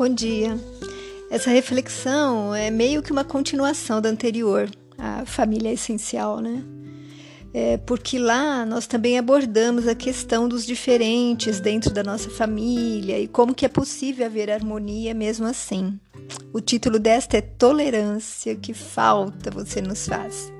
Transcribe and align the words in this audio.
Bom 0.00 0.08
dia. 0.08 0.58
Essa 1.30 1.50
reflexão 1.50 2.54
é 2.54 2.70
meio 2.70 3.02
que 3.02 3.12
uma 3.12 3.22
continuação 3.22 4.00
da 4.00 4.08
anterior, 4.08 4.66
a 4.96 5.26
família 5.26 5.70
essencial, 5.70 6.40
né? 6.40 6.64
É 7.52 7.76
porque 7.76 8.18
lá 8.18 8.64
nós 8.64 8.86
também 8.86 9.18
abordamos 9.18 9.86
a 9.86 9.94
questão 9.94 10.48
dos 10.48 10.64
diferentes 10.64 11.60
dentro 11.60 11.92
da 11.92 12.02
nossa 12.02 12.30
família 12.30 13.20
e 13.20 13.28
como 13.28 13.54
que 13.54 13.66
é 13.66 13.68
possível 13.68 14.24
haver 14.24 14.50
harmonia 14.50 15.12
mesmo 15.12 15.46
assim. 15.46 16.00
O 16.50 16.62
título 16.62 16.98
desta 16.98 17.36
é 17.36 17.42
Tolerância, 17.42 18.56
que 18.56 18.72
falta 18.72 19.50
você 19.50 19.82
nos 19.82 20.08
faz. 20.08 20.50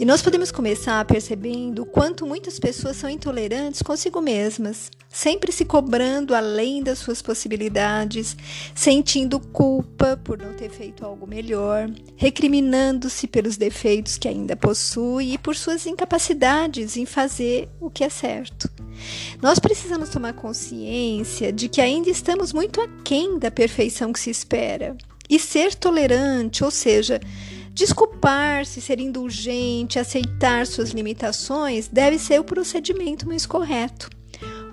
E 0.00 0.04
nós 0.06 0.22
podemos 0.22 0.50
começar 0.50 1.04
percebendo 1.04 1.82
o 1.82 1.84
quanto 1.84 2.26
muitas 2.26 2.58
pessoas 2.58 2.96
são 2.96 3.10
intolerantes 3.10 3.82
consigo 3.82 4.18
mesmas, 4.22 4.90
sempre 5.10 5.52
se 5.52 5.62
cobrando 5.62 6.34
além 6.34 6.82
das 6.82 7.00
suas 7.00 7.20
possibilidades, 7.20 8.34
sentindo 8.74 9.38
culpa 9.38 10.18
por 10.24 10.38
não 10.38 10.54
ter 10.54 10.70
feito 10.70 11.04
algo 11.04 11.26
melhor, 11.26 11.90
recriminando-se 12.16 13.26
pelos 13.26 13.58
defeitos 13.58 14.16
que 14.16 14.26
ainda 14.26 14.56
possui 14.56 15.34
e 15.34 15.38
por 15.38 15.54
suas 15.54 15.84
incapacidades 15.84 16.96
em 16.96 17.04
fazer 17.04 17.68
o 17.78 17.90
que 17.90 18.02
é 18.02 18.08
certo. 18.08 18.70
Nós 19.42 19.58
precisamos 19.58 20.08
tomar 20.08 20.32
consciência 20.32 21.52
de 21.52 21.68
que 21.68 21.82
ainda 21.82 22.08
estamos 22.08 22.54
muito 22.54 22.80
aquém 22.80 23.38
da 23.38 23.50
perfeição 23.50 24.14
que 24.14 24.20
se 24.20 24.30
espera. 24.30 24.96
E 25.28 25.38
ser 25.38 25.76
tolerante, 25.76 26.64
ou 26.64 26.72
seja, 26.72 27.20
Desculpar-se, 27.80 28.78
ser 28.78 29.00
indulgente, 29.00 29.98
aceitar 29.98 30.66
suas 30.66 30.90
limitações 30.90 31.88
deve 31.88 32.18
ser 32.18 32.38
o 32.38 32.44
procedimento 32.44 33.26
mais 33.26 33.46
correto. 33.46 34.10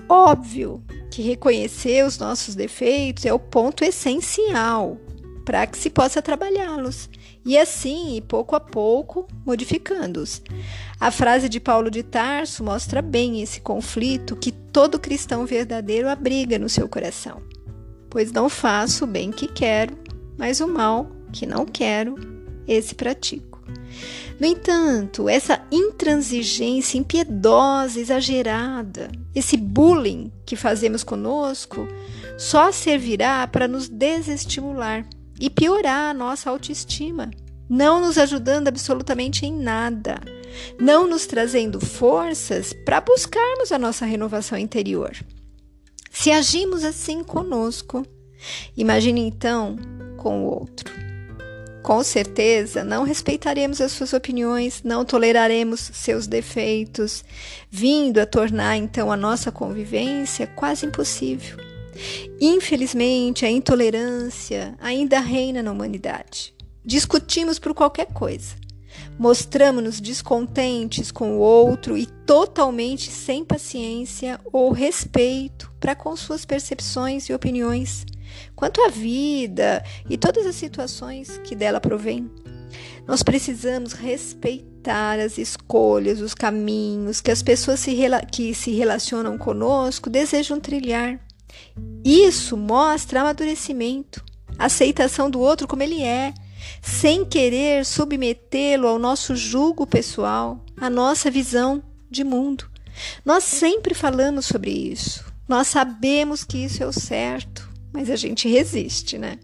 Óbvio 0.10 0.84
que 1.10 1.22
reconhecer 1.22 2.06
os 2.06 2.18
nossos 2.18 2.54
defeitos 2.54 3.26
é 3.26 3.32
o 3.32 3.40
ponto 3.40 3.86
essencial 3.86 4.98
para 5.46 5.66
que 5.66 5.78
se 5.78 5.90
possa 5.90 6.22
trabalhá-los 6.22 7.10
e 7.46 7.58
assim, 7.58 8.22
pouco 8.28 8.58
a 8.58 8.60
pouco, 8.60 9.26
modificando-os. 9.46 10.42
A 11.00 11.10
frase 11.10 11.48
de 11.48 11.62
Paulo 11.62 11.90
de 11.90 12.04
Tarso 12.04 12.62
mostra 12.62 13.02
bem 13.02 13.42
esse 13.42 13.62
conflito 13.62 14.36
que 14.36 14.52
todo 14.52 15.00
cristão 15.00 15.46
verdadeiro 15.46 16.10
abriga 16.10 16.60
no 16.60 16.68
seu 16.68 16.90
coração. 16.90 17.42
Pois 18.10 18.34
não 18.34 18.50
faço 18.50 19.06
o 19.06 19.08
bem 19.08 19.32
que 19.32 19.48
quero, 19.48 19.98
mas 20.38 20.60
o 20.60 20.68
mal 20.68 21.10
que 21.32 21.46
não 21.46 21.66
quero 21.66 22.36
esse 22.68 22.96
pratico. 22.96 23.62
No 24.40 24.46
entanto, 24.46 25.28
essa 25.28 25.62
intransigência 25.72 26.98
impiedosa, 26.98 28.00
exagerada, 28.00 29.10
esse 29.34 29.58
bullying 29.58 30.32
que 30.46 30.56
fazemos 30.56 31.04
conosco, 31.04 31.88
só 32.38 32.72
servirá 32.72 33.48
para 33.48 33.68
nos 33.68 33.90
desestimular 33.90 35.08
e 35.40 35.50
piorar 35.50 36.12
a 36.12 36.14
nossa 36.14 36.50
autoestima, 36.50 37.32
não 37.68 38.00
nos 38.00 38.18
ajudando 38.18 38.68
absolutamente 38.68 39.46
em 39.46 39.54
nada, 39.54 40.20
não 40.80 41.08
nos 41.08 41.26
trazendo 41.26 41.80
forças 41.80 42.74
para 42.86 43.02
buscarmos 43.02 43.72
a 43.72 43.80
nossa 43.80 44.06
renovação 44.06 44.58
interior. 44.58 45.12
Se 46.12 46.32
agimos 46.32 46.84
assim 46.84 47.24
conosco, 47.24 48.06
imagine 48.76 49.22
então 49.22 49.78
com 50.18 50.44
o 50.44 50.60
outro. 50.60 51.07
Com 51.88 52.04
certeza, 52.04 52.84
não 52.84 53.06
respeitaremos 53.06 53.80
as 53.80 53.94
suas 53.94 54.12
opiniões, 54.12 54.82
não 54.84 55.06
toleraremos 55.06 55.90
seus 55.94 56.28
defeitos, 56.28 57.24
vindo 57.72 58.20
a 58.20 58.26
tornar 58.26 58.76
então 58.76 59.10
a 59.10 59.16
nossa 59.16 59.54
convivência 59.54 60.46
quase 60.48 60.86
impossível. 60.86 61.56
Infelizmente, 62.42 63.46
a 63.46 63.50
intolerância 63.50 64.76
ainda 64.82 65.22
reina 65.22 65.64
na 65.64 65.72
humanidade. 65.72 66.54
Discutimos 66.84 67.58
por 67.58 67.74
qualquer 67.74 68.08
coisa. 68.08 68.56
Mostramos-nos 69.18 70.02
descontentes 70.02 71.10
com 71.10 71.38
o 71.38 71.40
outro 71.40 71.98
e 71.98 72.06
totalmente 72.06 73.10
sem 73.10 73.46
paciência 73.46 74.42
ou 74.52 74.74
respeito 74.74 75.72
para 75.80 75.96
com 75.96 76.18
suas 76.18 76.44
percepções 76.44 77.30
e 77.30 77.34
opiniões 77.34 78.06
quanto 78.56 78.82
à 78.82 78.90
vida 78.90 79.84
e 80.10 80.18
todas 80.18 80.46
as 80.46 80.56
situações 80.56 81.40
que 81.44 81.56
dela 81.56 81.80
provém. 81.80 82.30
Nós 83.08 83.24
precisamos 83.24 83.94
respeitar 83.94 85.20
as 85.20 85.38
escolhas, 85.38 86.20
os 86.20 86.34
caminhos 86.34 87.22
que 87.22 87.32
as 87.32 87.42
pessoas 87.42 87.80
se 87.80 87.96
que 88.32 88.54
se 88.54 88.72
relacionam 88.72 89.38
conosco 89.38 90.10
desejam 90.10 90.60
trilhar. 90.60 91.20
Isso 92.04 92.58
mostra 92.58 93.22
amadurecimento, 93.22 94.24
aceitação 94.58 95.30
do 95.30 95.40
outro 95.40 95.68
como 95.68 95.84
ele 95.84 96.04
é, 96.04 96.34
sem 96.82 97.24
querer 97.26 97.86
submetê-lo 97.86 98.88
ao 98.88 99.00
nosso 99.00 99.36
julgo 99.36 99.86
pessoal, 99.86 100.64
à 100.80 100.90
nossa 100.90 101.32
visão 101.32 101.82
de 102.10 102.24
mundo. 102.24 102.70
Nós 103.24 103.44
sempre 103.44 103.94
falamos 103.94 104.46
sobre 104.46 104.72
isso. 104.72 105.26
Nós 105.48 105.68
sabemos 105.68 106.44
que 106.44 106.58
isso 106.58 106.84
é 106.84 106.86
o 106.86 106.92
certo 106.92 107.67
mas 107.92 108.10
a 108.10 108.16
gente 108.16 108.48
resiste, 108.48 109.18
né? 109.18 109.40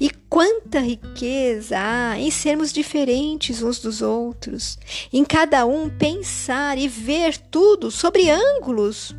E 0.00 0.10
quanta 0.28 0.80
riqueza 0.80 1.76
há 1.78 2.18
em 2.18 2.30
sermos 2.30 2.72
diferentes 2.72 3.62
uns 3.62 3.78
dos 3.78 4.02
outros, 4.02 4.78
em 5.12 5.24
cada 5.24 5.64
um 5.66 5.88
pensar 5.88 6.78
e 6.78 6.88
ver 6.88 7.36
tudo 7.36 7.90
sobre 7.90 8.30
ângulos 8.30 9.14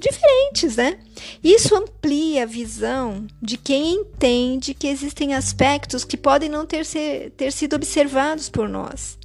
diferentes, 0.00 0.76
né? 0.76 0.98
Isso 1.42 1.74
amplia 1.74 2.42
a 2.42 2.46
visão 2.46 3.26
de 3.40 3.56
quem 3.56 3.94
entende 3.94 4.74
que 4.74 4.88
existem 4.88 5.34
aspectos 5.34 6.04
que 6.04 6.16
podem 6.16 6.48
não 6.48 6.66
ter, 6.66 6.84
ser, 6.84 7.30
ter 7.36 7.52
sido 7.52 7.76
observados 7.76 8.48
por 8.48 8.68
nós 8.68 9.18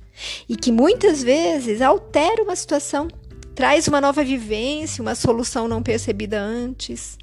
e 0.48 0.56
que 0.56 0.72
muitas 0.72 1.24
vezes 1.24 1.82
alteram 1.82 2.46
uma 2.46 2.56
situação, 2.56 3.08
traz 3.56 3.88
uma 3.88 4.02
nova 4.02 4.24
vivência, 4.24 5.02
uma 5.02 5.16
solução 5.16 5.68
não 5.68 5.82
percebida 5.82 6.40
antes. 6.40 7.18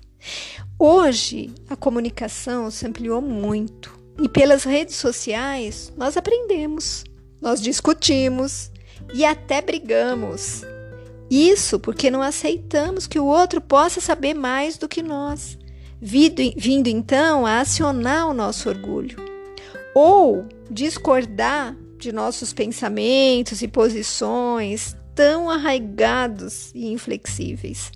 Hoje, 0.78 1.50
a 1.70 1.74
comunicação 1.74 2.70
se 2.70 2.86
ampliou 2.86 3.22
muito 3.22 3.98
e 4.20 4.28
pelas 4.28 4.62
redes 4.62 4.96
sociais 4.96 5.90
nós 5.96 6.18
aprendemos, 6.18 7.02
nós 7.40 7.62
discutimos 7.62 8.70
e 9.14 9.24
até 9.24 9.62
brigamos. 9.62 10.62
Isso 11.30 11.80
porque 11.80 12.10
não 12.10 12.20
aceitamos 12.20 13.06
que 13.06 13.18
o 13.18 13.24
outro 13.24 13.58
possa 13.58 14.02
saber 14.02 14.34
mais 14.34 14.76
do 14.76 14.86
que 14.86 15.02
nós, 15.02 15.56
vindo, 15.98 16.42
vindo 16.58 16.88
então 16.88 17.46
a 17.46 17.60
acionar 17.60 18.28
o 18.28 18.34
nosso 18.34 18.68
orgulho 18.68 19.16
ou 19.94 20.44
discordar 20.70 21.74
de 21.96 22.12
nossos 22.12 22.52
pensamentos 22.52 23.62
e 23.62 23.68
posições 23.68 24.94
tão 25.14 25.48
arraigados 25.48 26.70
e 26.74 26.92
inflexíveis. 26.92 27.90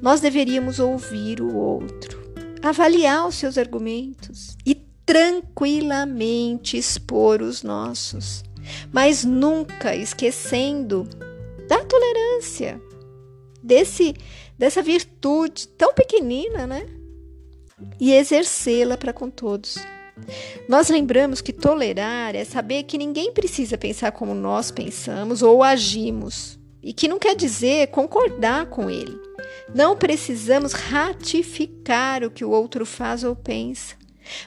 Nós 0.00 0.20
deveríamos 0.20 0.78
ouvir 0.78 1.40
o 1.40 1.56
outro, 1.56 2.20
avaliar 2.62 3.26
os 3.26 3.34
seus 3.34 3.58
argumentos 3.58 4.56
e 4.64 4.74
tranquilamente 5.04 6.76
expor 6.76 7.42
os 7.42 7.62
nossos, 7.62 8.44
mas 8.92 9.24
nunca 9.24 9.94
esquecendo 9.94 11.08
da 11.68 11.84
tolerância, 11.84 12.80
desse 13.62 14.14
dessa 14.58 14.82
virtude 14.82 15.66
tão 15.68 15.94
pequenina, 15.94 16.66
né? 16.66 16.86
E 17.98 18.12
exercê-la 18.12 18.96
para 18.98 19.10
com 19.10 19.30
todos. 19.30 19.78
Nós 20.68 20.90
lembramos 20.90 21.40
que 21.40 21.50
tolerar 21.50 22.36
é 22.36 22.44
saber 22.44 22.82
que 22.82 22.98
ninguém 22.98 23.32
precisa 23.32 23.78
pensar 23.78 24.12
como 24.12 24.34
nós 24.34 24.70
pensamos 24.70 25.42
ou 25.42 25.62
agimos, 25.62 26.58
e 26.82 26.92
que 26.92 27.08
não 27.08 27.18
quer 27.18 27.34
dizer 27.34 27.88
concordar 27.88 28.66
com 28.66 28.90
ele. 28.90 29.18
Não 29.74 29.96
precisamos 29.96 30.72
ratificar 30.72 32.24
o 32.24 32.30
que 32.30 32.44
o 32.44 32.50
outro 32.50 32.84
faz 32.84 33.22
ou 33.22 33.36
pensa, 33.36 33.94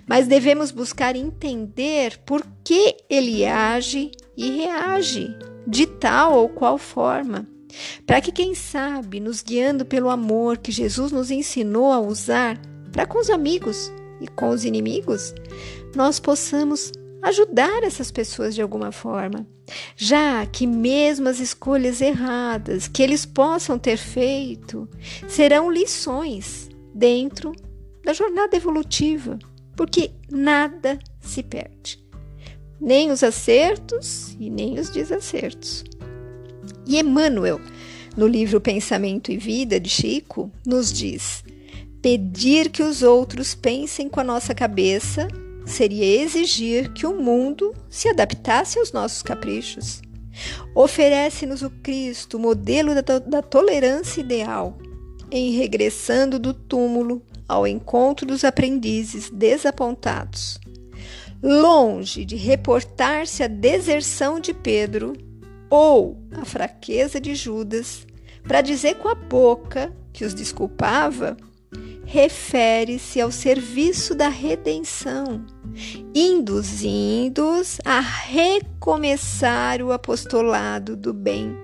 mas 0.06 0.28
devemos 0.28 0.72
buscar 0.72 1.16
entender 1.16 2.18
por 2.25 2.46
que 2.64 2.98
ele 3.10 3.46
age 3.46 4.12
e 4.36 4.50
reage 4.52 5.36
de 5.66 5.86
tal 5.86 6.38
ou 6.38 6.50
qual 6.50 6.78
forma, 6.78 7.48
para 8.06 8.22
que, 8.22 8.31
quem 8.31 8.54
sabe, 8.54 9.20
nos 9.20 9.42
guiando 9.42 9.86
pelo 9.86 10.10
amor 10.10 10.58
que 10.58 10.72
Jesus 10.72 11.12
nos 11.12 11.31
ensinou 11.31 11.92
a 11.92 12.00
usar 12.00 12.60
para 12.92 13.06
com 13.08 13.20
os 13.20 13.30
amigos 13.30 13.92
e 14.22 14.28
com 14.28 14.50
os 14.50 14.64
inimigos, 14.64 15.34
nós 15.96 16.20
possamos 16.20 16.92
ajudar 17.24 17.84
essas 17.84 18.12
pessoas 18.12 18.54
de 18.54 18.62
alguma 18.62 18.92
forma, 18.92 19.48
já 19.96 20.46
que 20.46 20.68
mesmo 20.68 21.30
as 21.30 21.40
escolhas 21.40 22.02
erradas 22.02 22.88
que 22.88 23.02
eles 23.02 23.25
possam 23.25 23.80
ter 23.80 23.98
feito 23.98 24.88
serão 25.28 25.72
lições 25.72 26.70
dentro 26.94 27.54
da 28.04 28.12
jornada 28.12 28.58
evolutiva, 28.58 29.40
porque 29.75 30.12
nada 30.30 31.00
se 31.22 31.42
perde, 31.42 32.04
nem 32.80 33.10
os 33.10 33.24
acertos 33.24 34.36
e 34.38 34.50
nem 34.50 34.78
os 34.78 34.90
desacertos. 34.90 35.86
E 36.86 37.00
Emmanuel, 37.00 37.62
no 38.18 38.28
livro 38.28 38.60
Pensamento 38.60 39.31
e 39.31 39.38
Vida 39.38 39.80
de 39.80 39.90
Chico, 39.90 40.52
nos 40.66 40.92
diz: 40.92 41.42
Pedir 42.02 42.70
que 42.70 42.84
os 42.84 43.02
outros 43.02 43.56
pensem 43.56 44.10
com 44.10 44.20
a 44.20 44.24
nossa 44.24 44.54
cabeça 44.54 45.28
seria 45.65 46.21
exigir 46.21 46.92
que 46.94 47.06
o 47.06 47.19
mundo 47.19 47.74
se 47.89 48.10
adaptasse 48.10 48.80
aos 48.80 48.92
nossos 48.92 49.21
caprichos. 49.21 50.01
Oferece-nos 50.75 51.62
o 51.62 51.69
Cristo, 51.69 52.39
modelo 52.39 52.94
da, 52.95 53.19
da 53.19 53.42
tolerância 53.42 54.21
ideal, 54.21 54.77
em 55.31 55.51
regressando 55.51 56.39
do 56.39 56.54
túmulo 56.54 57.21
ao 57.48 57.68
encontro 57.68 58.25
dos 58.25 58.44
aprendizes 58.44 59.30
desapontados. 59.30 60.60
Longe 61.42 62.25
de 62.25 62.36
reportar-se 62.36 63.44
a 63.44 63.48
deserção 63.48 64.39
de 64.39 64.54
Pedro 64.54 65.13
ou 65.69 66.18
a 66.31 66.45
fraqueza 66.45 67.19
de 67.19 67.36
Judas, 67.36 68.07
para 68.48 68.62
dizer 68.62 68.95
com 68.95 69.07
a 69.07 69.15
boca 69.15 69.94
que 70.12 70.24
os 70.24 70.33
desculpava, 70.33 71.36
refere-se 72.06 73.20
ao 73.20 73.31
serviço 73.31 74.14
da 74.14 74.30
redenção, 74.30 75.46
induzindo-os 76.14 77.80
a 77.84 78.00
recomeçar 78.00 79.81
o 79.81 79.92
apostolado 79.92 80.96
do 80.96 81.14
bem 81.14 81.56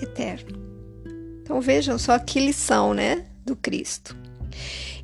eterno. 0.00 0.58
Então 1.42 1.60
vejam 1.60 1.98
só 1.98 2.18
que 2.18 2.40
lição, 2.40 2.94
né, 2.94 3.26
do 3.44 3.56
Cristo. 3.56 4.16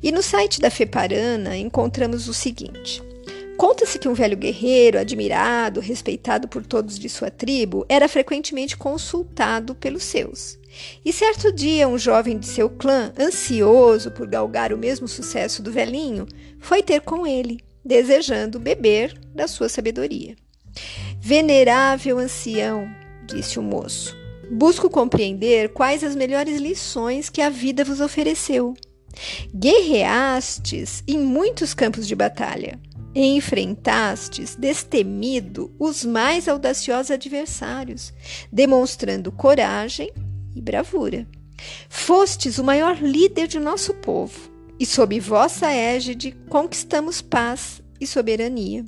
E 0.01 0.11
no 0.11 0.21
site 0.21 0.59
da 0.59 0.69
Feparana 0.69 1.57
encontramos 1.57 2.27
o 2.27 2.33
seguinte: 2.33 3.01
Conta-se 3.57 3.97
que 3.97 4.09
um 4.09 4.13
velho 4.13 4.35
guerreiro, 4.35 4.99
admirado, 4.99 5.79
respeitado 5.79 6.47
por 6.47 6.65
todos 6.65 6.99
de 6.99 7.07
sua 7.07 7.31
tribo, 7.31 7.85
era 7.87 8.09
frequentemente 8.09 8.75
consultado 8.75 9.73
pelos 9.73 10.03
seus. 10.03 10.59
E 11.05 11.13
certo 11.13 11.53
dia, 11.53 11.87
um 11.87 11.97
jovem 11.97 12.37
de 12.37 12.47
seu 12.47 12.69
clã, 12.69 13.13
ansioso 13.17 14.11
por 14.11 14.27
galgar 14.27 14.73
o 14.73 14.77
mesmo 14.77 15.07
sucesso 15.07 15.63
do 15.63 15.71
velhinho, 15.71 16.27
foi 16.59 16.83
ter 16.83 16.99
com 16.99 17.25
ele, 17.25 17.61
desejando 17.83 18.59
beber 18.59 19.17
da 19.33 19.47
sua 19.47 19.69
sabedoria. 19.69 20.35
Venerável 21.21 22.19
ancião, 22.19 22.89
disse 23.25 23.57
o 23.57 23.63
moço, 23.63 24.17
busco 24.51 24.89
compreender 24.89 25.69
quais 25.69 26.03
as 26.03 26.13
melhores 26.13 26.59
lições 26.59 27.29
que 27.29 27.41
a 27.41 27.49
vida 27.49 27.85
vos 27.85 28.01
ofereceu. 28.01 28.73
Guerreastes 29.55 31.01
em 31.07 31.17
muitos 31.17 31.73
campos 31.73 32.05
de 32.05 32.13
batalha 32.13 32.77
enfrentastes 33.15 34.55
destemido 34.55 35.73
os 35.79 36.03
mais 36.03 36.47
audaciosos 36.47 37.11
adversários, 37.11 38.13
demonstrando 38.51 39.31
coragem 39.31 40.11
e 40.53 40.61
bravura. 40.61 41.25
Fostes 41.87 42.57
o 42.57 42.63
maior 42.63 42.97
líder 42.97 43.47
de 43.47 43.59
nosso 43.59 43.93
povo, 43.93 44.51
e 44.77 44.85
sob 44.85 45.17
vossa 45.19 45.71
égide 45.71 46.35
conquistamos 46.49 47.21
paz 47.21 47.81
e 47.99 48.05
soberania. 48.05 48.83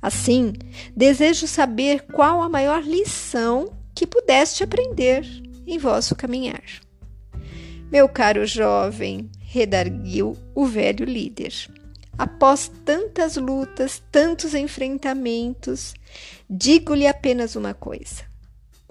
Assim, 0.00 0.54
desejo 0.96 1.46
saber 1.46 2.06
qual 2.06 2.42
a 2.42 2.48
maior 2.48 2.82
lição 2.82 3.70
que 3.94 4.06
pudeste 4.06 4.64
aprender 4.64 5.24
em 5.66 5.78
vosso 5.78 6.16
caminhar. 6.16 6.64
Meu 7.90 8.08
caro 8.08 8.46
jovem, 8.46 9.30
redarguiu 9.38 10.34
o 10.54 10.64
velho 10.64 11.04
líder. 11.04 11.52
Após 12.16 12.70
tantas 12.84 13.36
lutas, 13.36 14.02
tantos 14.12 14.54
enfrentamentos, 14.54 15.94
digo-lhe 16.48 17.06
apenas 17.06 17.56
uma 17.56 17.74
coisa: 17.74 18.24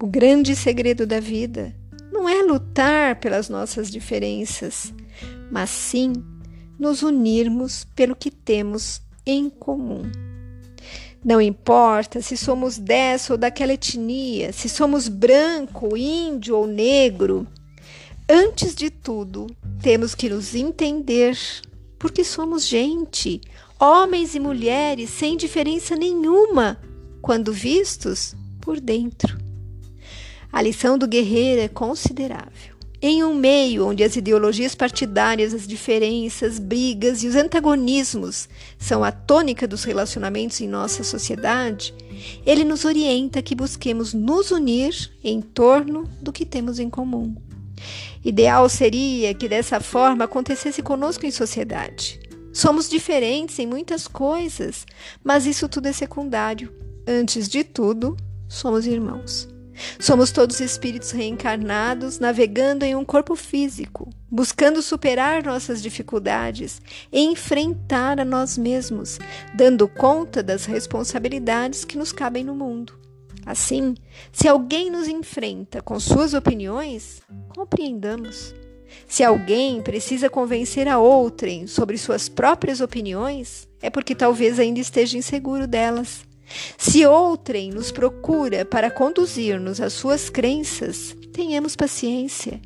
o 0.02 0.08
grande 0.08 0.56
segredo 0.56 1.06
da 1.06 1.20
vida 1.20 1.76
não 2.12 2.28
é 2.28 2.42
lutar 2.42 3.20
pelas 3.20 3.48
nossas 3.48 3.90
diferenças, 3.90 4.94
mas 5.52 5.70
sim 5.70 6.14
nos 6.78 7.04
unirmos 7.04 7.86
pelo 7.96 8.16
que 8.16 8.32
temos 8.32 9.02
em 9.26 9.50
comum. 9.50 10.02
Não 11.24 11.40
importa 11.40 12.20
se 12.22 12.36
somos 12.36 12.80
dessa 12.80 13.34
ou 13.34 13.38
daquela 13.38 13.74
etnia, 13.74 14.52
se 14.52 14.68
somos 14.68 15.08
branco, 15.08 15.96
índio 15.96 16.58
ou 16.58 16.66
negro, 16.66 17.48
antes 18.28 18.74
de 18.74 18.90
tudo, 18.90 19.46
temos 19.82 20.16
que 20.16 20.28
nos 20.28 20.56
entender 20.56 21.38
porque 22.02 22.24
somos 22.24 22.66
gente, 22.66 23.40
homens 23.80 24.34
e 24.34 24.40
mulheres 24.40 25.12
sem 25.12 25.38
diferença 25.38 25.96
nenhuma 25.96 26.82
quando 27.22 27.54
vistos 27.54 28.36
por 28.60 28.80
dentro. 28.80 29.38
A 30.52 30.64
lição 30.64 30.98
do 30.98 31.08
guerreiro 31.08 31.62
é 31.62 31.68
considerável. 31.68 32.76
Em 33.00 33.24
um 33.24 33.36
meio 33.36 33.86
onde 33.86 34.04
as 34.04 34.16
ideologias 34.16 34.74
partidárias, 34.74 35.54
as 35.54 35.68
diferenças, 35.68 36.58
brigas 36.58 37.22
e 37.22 37.28
os 37.28 37.36
antagonismos 37.36 38.50
são 38.80 39.04
a 39.04 39.12
tônica 39.12 39.68
dos 39.68 39.84
relacionamentos 39.84 40.60
em 40.60 40.68
nossa 40.68 41.04
sociedade, 41.04 41.94
ele 42.44 42.64
nos 42.64 42.84
orienta 42.84 43.44
que 43.44 43.54
busquemos 43.54 44.12
nos 44.12 44.50
unir 44.50 45.12
em 45.24 45.40
torno 45.40 46.10
do 46.20 46.34
que 46.34 46.48
temos 46.48 46.80
em 46.80 46.90
comum. 46.90 47.36
Ideal 48.24 48.68
seria 48.70 49.34
que 49.34 49.48
dessa 49.48 49.80
forma 49.80 50.26
acontecesse 50.26 50.82
conosco 50.82 51.26
em 51.26 51.32
sociedade. 51.32 52.20
Somos 52.54 52.90
diferentes 52.90 53.58
em 53.60 53.66
muitas 53.66 54.08
coisas, 54.08 54.86
mas 55.24 55.46
isso 55.46 55.70
tudo 55.70 55.88
é 55.88 55.94
secundário. 55.94 56.74
Antes 57.08 57.48
de 57.48 57.64
tudo, 57.64 58.18
somos 58.48 58.86
irmãos. 58.86 59.48
Somos 60.00 60.32
todos 60.32 60.60
espíritos 60.60 61.12
reencarnados 61.12 62.20
navegando 62.20 62.86
em 62.86 62.96
um 62.96 63.06
corpo 63.06 63.36
físico, 63.36 64.10
buscando 64.30 64.82
superar 64.82 65.44
nossas 65.44 65.82
dificuldades 65.82 66.82
e 67.12 67.22
enfrentar 67.22 68.20
a 68.20 68.26
nós 68.26 68.58
mesmos, 68.58 69.18
dando 69.54 69.88
conta 69.88 70.44
das 70.44 70.66
responsabilidades 70.66 71.86
que 71.86 71.98
nos 71.98 72.12
cabem 72.12 72.44
no 72.44 72.54
mundo. 72.54 73.00
Assim, 73.46 73.96
se 74.32 74.48
alguém 74.48 74.90
nos 74.92 75.08
enfrenta 75.08 75.82
com 75.82 76.00
suas 76.00 76.34
opiniões, 76.34 77.22
compreendamos. 77.56 78.54
Se 79.08 79.24
alguém 79.24 79.82
precisa 79.82 80.30
convencer 80.30 80.88
a 80.88 81.00
outrem 81.00 81.66
sobre 81.68 81.98
suas 81.98 82.30
próprias 82.30 82.82
opiniões, 82.82 83.68
é 83.82 83.90
porque 83.90 84.14
talvez 84.14 84.60
ainda 84.60 84.80
esteja 84.80 85.18
inseguro 85.18 85.68
delas. 85.68 86.24
Se 86.78 87.06
outrem 87.06 87.72
nos 87.72 87.92
procura 87.92 88.66
para 88.66 88.92
conduzir-nos 88.92 89.80
às 89.80 89.94
suas 89.94 90.30
crenças, 90.30 91.16
tenhamos 91.32 91.76
paciência. 91.76 92.62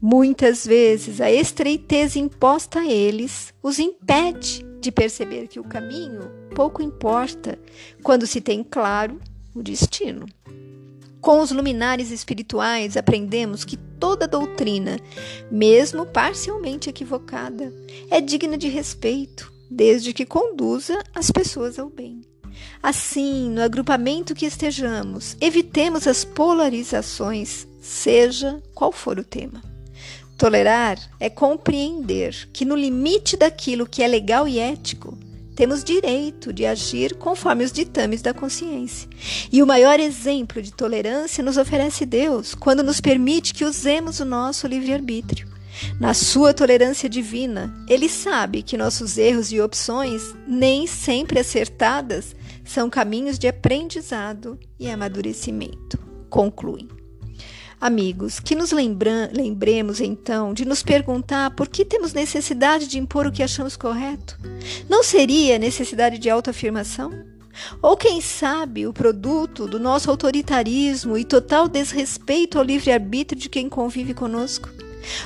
Muitas 0.00 0.66
vezes 0.66 1.20
a 1.20 1.30
estreiteza 1.30 2.18
imposta 2.18 2.80
a 2.80 2.86
eles 2.86 3.54
os 3.62 3.78
impede 3.78 4.62
de 4.80 4.92
perceber 4.92 5.48
que 5.48 5.58
o 5.58 5.64
caminho 5.64 6.30
pouco 6.54 6.82
importa 6.82 7.58
quando 8.02 8.26
se 8.26 8.40
tem 8.40 8.62
claro 8.62 9.18
o 9.54 9.62
destino. 9.62 10.26
Com 11.20 11.40
os 11.40 11.52
luminares 11.52 12.10
espirituais, 12.10 12.96
aprendemos 12.96 13.64
que 13.64 13.76
toda 13.76 14.26
doutrina, 14.26 14.98
mesmo 15.50 16.04
parcialmente 16.04 16.90
equivocada, 16.90 17.72
é 18.10 18.20
digna 18.20 18.58
de 18.58 18.68
respeito, 18.68 19.52
desde 19.70 20.12
que 20.12 20.26
conduza 20.26 20.98
as 21.14 21.30
pessoas 21.30 21.78
ao 21.78 21.88
bem. 21.88 22.22
Assim, 22.82 23.48
no 23.50 23.62
agrupamento 23.62 24.34
que 24.34 24.44
estejamos, 24.44 25.36
evitemos 25.40 26.06
as 26.08 26.24
polarizações, 26.24 27.66
seja 27.80 28.60
qual 28.74 28.90
for 28.90 29.18
o 29.18 29.24
tema. 29.24 29.62
Tolerar 30.36 30.98
é 31.20 31.30
compreender 31.30 32.48
que, 32.52 32.64
no 32.64 32.74
limite 32.74 33.36
daquilo 33.36 33.86
que 33.86 34.02
é 34.02 34.08
legal 34.08 34.48
e 34.48 34.58
ético, 34.58 35.16
temos 35.62 35.84
direito 35.84 36.52
de 36.52 36.66
agir 36.66 37.14
conforme 37.14 37.62
os 37.62 37.70
ditames 37.70 38.20
da 38.20 38.34
consciência. 38.34 39.08
E 39.52 39.62
o 39.62 39.66
maior 39.66 40.00
exemplo 40.00 40.60
de 40.60 40.72
tolerância 40.72 41.40
nos 41.44 41.56
oferece 41.56 42.04
Deus, 42.04 42.52
quando 42.52 42.82
nos 42.82 43.00
permite 43.00 43.54
que 43.54 43.64
usemos 43.64 44.18
o 44.18 44.24
nosso 44.24 44.66
livre-arbítrio. 44.66 45.46
Na 46.00 46.14
sua 46.14 46.52
tolerância 46.52 47.08
divina, 47.08 47.72
ele 47.88 48.08
sabe 48.08 48.60
que 48.60 48.76
nossos 48.76 49.16
erros 49.16 49.52
e 49.52 49.60
opções, 49.60 50.34
nem 50.48 50.84
sempre 50.88 51.38
acertadas, 51.38 52.34
são 52.64 52.90
caminhos 52.90 53.38
de 53.38 53.46
aprendizado 53.46 54.58
e 54.80 54.90
amadurecimento. 54.90 55.96
Conclui. 56.28 57.01
Amigos, 57.82 58.38
que 58.38 58.54
nos 58.54 58.70
lembra 58.70 59.28
lembremos 59.34 60.00
então 60.00 60.54
de 60.54 60.64
nos 60.64 60.84
perguntar 60.84 61.50
por 61.50 61.66
que 61.66 61.84
temos 61.84 62.12
necessidade 62.12 62.86
de 62.86 62.96
impor 62.96 63.26
o 63.26 63.32
que 63.32 63.42
achamos 63.42 63.76
correto. 63.76 64.38
Não 64.88 65.02
seria 65.02 65.58
necessidade 65.58 66.16
de 66.16 66.30
autoafirmação? 66.30 67.10
Ou 67.82 67.96
quem 67.96 68.20
sabe 68.20 68.86
o 68.86 68.92
produto 68.92 69.66
do 69.66 69.80
nosso 69.80 70.08
autoritarismo 70.08 71.18
e 71.18 71.24
total 71.24 71.66
desrespeito 71.66 72.56
ao 72.56 72.64
livre-arbítrio 72.64 73.40
de 73.40 73.48
quem 73.48 73.68
convive 73.68 74.14
conosco? 74.14 74.68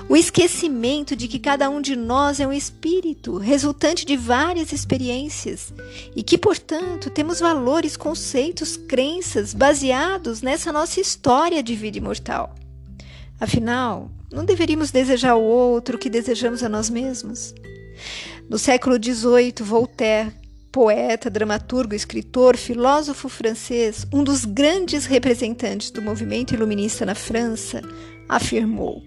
O 0.08 0.16
esquecimento 0.16 1.14
de 1.14 1.28
que 1.28 1.38
cada 1.38 1.68
um 1.68 1.80
de 1.80 1.96
nós 1.96 2.40
é 2.40 2.46
um 2.46 2.52
espírito, 2.52 3.36
resultante 3.36 4.06
de 4.06 4.16
várias 4.16 4.72
experiências, 4.72 5.72
e 6.14 6.22
que, 6.22 6.38
portanto, 6.38 7.10
temos 7.10 7.40
valores, 7.40 7.96
conceitos, 7.96 8.76
crenças 8.76 9.52
baseados 9.52 10.42
nessa 10.42 10.72
nossa 10.72 11.00
história 11.00 11.62
de 11.62 11.74
vida 11.74 11.98
imortal. 11.98 12.54
Afinal, 13.38 14.10
não 14.32 14.44
deveríamos 14.44 14.90
desejar 14.90 15.32
ao 15.32 15.42
outro 15.42 15.96
o 15.96 15.98
que 15.98 16.08
desejamos 16.08 16.62
a 16.62 16.68
nós 16.68 16.88
mesmos? 16.88 17.54
No 18.48 18.58
século 18.58 18.96
XVIII, 18.96 19.54
Voltaire, 19.60 20.32
poeta, 20.72 21.30
dramaturgo, 21.30 21.94
escritor, 21.94 22.56
filósofo 22.56 23.28
francês, 23.28 24.06
um 24.12 24.22
dos 24.22 24.44
grandes 24.44 25.06
representantes 25.06 25.90
do 25.90 26.02
movimento 26.02 26.54
iluminista 26.54 27.06
na 27.06 27.14
França, 27.14 27.80
afirmou: 28.28 29.02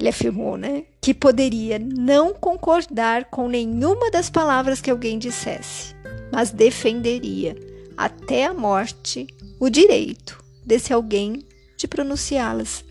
ele 0.00 0.08
afirmou, 0.08 0.56
né, 0.56 0.84
que 1.00 1.12
poderia 1.12 1.78
não 1.78 2.32
concordar 2.32 3.26
com 3.26 3.48
nenhuma 3.48 4.10
das 4.10 4.30
palavras 4.30 4.80
que 4.80 4.90
alguém 4.90 5.18
dissesse, 5.18 5.94
mas 6.32 6.50
defenderia 6.50 7.56
até 7.96 8.46
a 8.46 8.54
morte 8.54 9.26
o 9.58 9.68
direito 9.68 10.42
desse 10.64 10.92
alguém 10.92 11.44
de 11.76 11.86
pronunciá-las. 11.86 12.84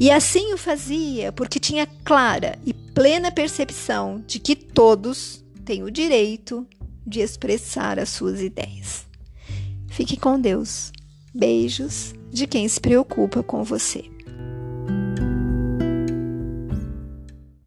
E 0.00 0.10
assim 0.10 0.52
o 0.52 0.58
fazia 0.58 1.30
porque 1.30 1.60
tinha 1.60 1.86
clara 2.04 2.58
e 2.64 2.72
plena 2.72 3.30
percepção 3.30 4.22
de 4.26 4.38
que 4.38 4.56
todos 4.56 5.44
têm 5.64 5.82
o 5.82 5.90
direito 5.90 6.66
de 7.06 7.20
expressar 7.20 7.98
as 7.98 8.08
suas 8.08 8.40
ideias. 8.40 9.06
Fique 9.88 10.16
com 10.16 10.40
Deus. 10.40 10.90
Beijos 11.34 12.14
de 12.30 12.46
quem 12.46 12.66
se 12.68 12.80
preocupa 12.80 13.42
com 13.42 13.62
você. 13.62 14.04